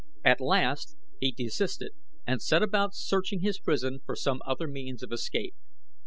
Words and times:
At 0.25 0.41
last 0.41 0.97
he 1.19 1.31
desisted 1.31 1.91
and 2.25 2.41
set 2.41 2.63
about 2.63 2.95
searching 2.95 3.41
his 3.41 3.59
prison 3.59 3.99
for 4.03 4.15
some 4.15 4.41
other 4.47 4.65
means 4.65 5.03
of 5.03 5.11
escape. 5.11 5.53